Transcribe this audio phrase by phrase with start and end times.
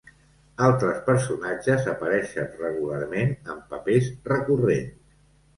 [0.67, 5.01] Altres personatges apareixen regularment en papers recurrents.